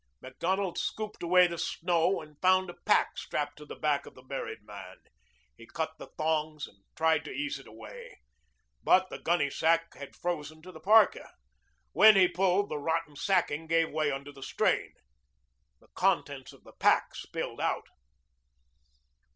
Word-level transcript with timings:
Macdonald 0.19 0.79
scooped 0.79 1.21
away 1.21 1.45
the 1.45 1.59
snow 1.59 2.21
and 2.23 2.41
found 2.41 2.71
a 2.71 2.81
pack 2.87 3.19
strapped 3.19 3.55
to 3.59 3.67
the 3.67 3.75
back 3.75 4.07
of 4.07 4.15
the 4.15 4.23
buried 4.23 4.63
man. 4.63 4.97
He 5.55 5.67
cut 5.67 5.91
the 5.99 6.07
thongs 6.17 6.65
and 6.65 6.79
tried 6.95 7.23
to 7.25 7.31
ease 7.31 7.59
it 7.59 7.67
away. 7.67 8.19
But 8.81 9.11
the 9.11 9.19
gunnysack 9.19 9.93
had 9.93 10.15
frozen 10.15 10.63
to 10.63 10.71
the 10.71 10.79
parka. 10.79 11.29
When 11.91 12.15
he 12.15 12.27
pulled, 12.27 12.69
the 12.69 12.79
rotten 12.79 13.15
sacking 13.15 13.67
gave 13.67 13.91
way 13.91 14.09
under 14.11 14.31
the 14.31 14.41
strain. 14.41 14.93
The 15.79 15.89
contents 15.89 16.51
of 16.51 16.63
the 16.63 16.73
pack 16.73 17.13
spilled 17.13 17.61
out. 17.61 17.85